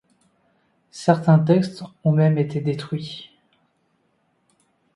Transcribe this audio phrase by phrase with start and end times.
[0.89, 3.29] Certains textes ont même été détruits.